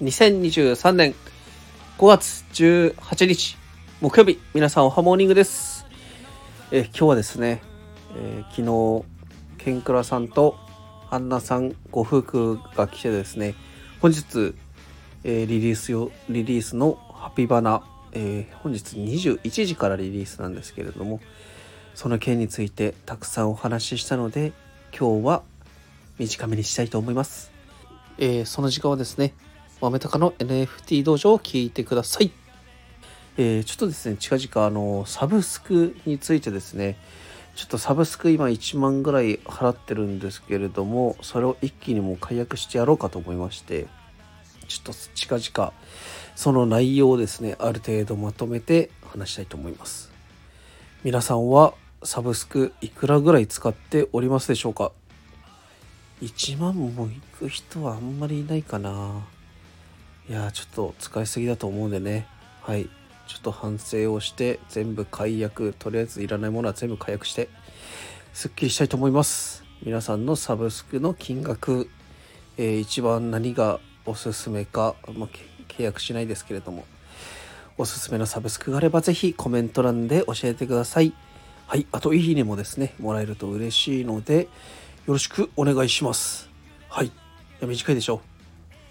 [0.00, 1.12] 2023年
[1.98, 3.56] 5月18日
[4.00, 5.86] 木曜日皆さんおはモーニングです。
[6.70, 7.60] え今日はですね、
[8.14, 9.02] えー、昨
[9.58, 10.54] 日ケンクラさんと
[11.10, 13.56] アンナさんご夫婦が来てですね
[14.00, 14.54] 本日、
[15.24, 21.18] えー、リリースよリリースのハピバナ、えー、本日21時からリリースなんですけれども
[21.96, 24.52] その件についてたくさんお話ししたので
[24.96, 25.42] 今日は
[26.18, 27.50] 短めにしたいと思います、
[28.18, 29.34] えー、その時間はですね
[29.80, 32.30] 豆高の NFT 道場を聞いてください。
[33.36, 36.96] えー、ちょっとですね、近々あの、サブスクについてですね、
[37.54, 43.86] ちょっとサブスク今1万ぐらい払ってるんですけれども、それを一気にもう解約してやろうかと思いまして、
[44.66, 45.72] ちょっと近々
[46.36, 50.12] その内容をですね、ある程度まとめて話したいと思います。
[51.04, 54.92] 皆さんはサブスクいくらぐらい使っておりますでしょうか
[56.22, 59.26] ？1万もいく人はあんまりいないかな
[60.28, 62.26] いやちょっと使いすぎだと思うんでね。
[62.60, 62.90] はい。
[63.26, 67.48] ちょっと反省をして全部解約とりあえずいらないものは全部解約して
[68.32, 69.64] すっきりしたいと思います。
[69.82, 71.88] 皆さんのサブスクの金額、
[72.58, 75.28] えー、一番何がおすすめか、まあ、
[75.68, 76.84] 契約しないですけれども
[77.76, 81.14] おすすめのサブスクがあればぜひコメント欄で教えてください。
[81.66, 81.86] はい。
[81.92, 84.48] あといいねもですねもらえると嬉しいのでよ
[85.14, 86.50] ろしくお願いします。
[86.90, 87.06] はい。
[87.06, 87.12] い
[87.60, 88.20] や短いでしょ。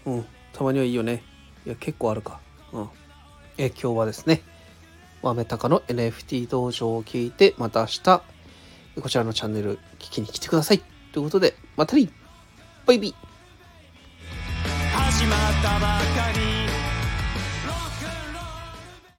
[0.05, 0.25] うん。
[0.57, 1.21] たまにはいいよね。
[1.67, 2.39] いや、結構あるか。
[2.73, 2.89] うん。
[3.59, 4.41] え、今日はですね、
[5.21, 8.21] 豆高の NFT 道場を聞いて、また明日、
[8.99, 10.81] こちらのチャンネル聞きに来てください。
[11.11, 12.09] ということで、またね
[12.87, 13.13] バイビー
[14.97, 16.26] 始まったば